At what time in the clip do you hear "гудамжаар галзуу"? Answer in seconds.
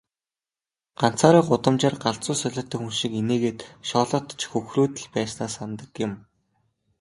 1.49-2.35